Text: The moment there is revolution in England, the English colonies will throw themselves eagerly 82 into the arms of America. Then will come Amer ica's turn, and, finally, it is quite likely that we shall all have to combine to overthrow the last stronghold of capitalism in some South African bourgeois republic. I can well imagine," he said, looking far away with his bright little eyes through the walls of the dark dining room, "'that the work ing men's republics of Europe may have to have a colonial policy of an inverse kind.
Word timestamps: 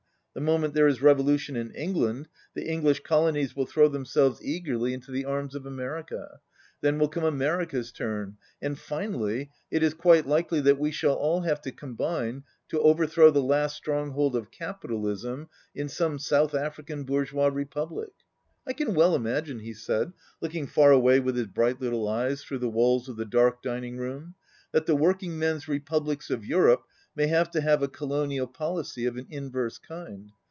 The 0.33 0.39
moment 0.39 0.73
there 0.73 0.87
is 0.87 1.01
revolution 1.01 1.57
in 1.57 1.71
England, 1.71 2.29
the 2.53 2.65
English 2.65 3.01
colonies 3.01 3.53
will 3.53 3.65
throw 3.65 3.89
themselves 3.89 4.41
eagerly 4.41 4.91
82 4.93 4.93
into 4.93 5.11
the 5.11 5.25
arms 5.25 5.55
of 5.55 5.65
America. 5.65 6.39
Then 6.79 6.97
will 6.97 7.09
come 7.09 7.25
Amer 7.25 7.65
ica's 7.65 7.91
turn, 7.91 8.37
and, 8.61 8.79
finally, 8.79 9.49
it 9.69 9.83
is 9.83 9.93
quite 9.93 10.25
likely 10.25 10.61
that 10.61 10.79
we 10.79 10.89
shall 10.89 11.15
all 11.15 11.41
have 11.41 11.59
to 11.63 11.73
combine 11.73 12.43
to 12.69 12.79
overthrow 12.79 13.29
the 13.29 13.43
last 13.43 13.75
stronghold 13.75 14.37
of 14.37 14.51
capitalism 14.51 15.49
in 15.75 15.89
some 15.89 16.17
South 16.17 16.55
African 16.55 17.03
bourgeois 17.03 17.47
republic. 17.51 18.13
I 18.65 18.71
can 18.71 18.93
well 18.93 19.15
imagine," 19.17 19.59
he 19.59 19.73
said, 19.73 20.13
looking 20.39 20.65
far 20.65 20.93
away 20.93 21.19
with 21.19 21.35
his 21.35 21.47
bright 21.47 21.81
little 21.81 22.07
eyes 22.07 22.41
through 22.41 22.59
the 22.59 22.69
walls 22.69 23.09
of 23.09 23.17
the 23.17 23.25
dark 23.25 23.61
dining 23.61 23.97
room, 23.97 24.35
"'that 24.71 24.85
the 24.85 24.95
work 24.95 25.23
ing 25.23 25.37
men's 25.37 25.67
republics 25.67 26.29
of 26.29 26.45
Europe 26.45 26.83
may 27.13 27.27
have 27.27 27.51
to 27.51 27.59
have 27.59 27.83
a 27.83 27.87
colonial 27.89 28.47
policy 28.47 29.03
of 29.05 29.17
an 29.17 29.27
inverse 29.29 29.77
kind. 29.79 30.31